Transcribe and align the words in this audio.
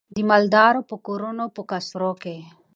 د 0.15 0.17
مالدارو 0.29 0.81
په 0.89 0.95
کورونو 1.05 1.43
په 1.55 1.61
قصرو 1.69 2.11
کي 2.23 2.37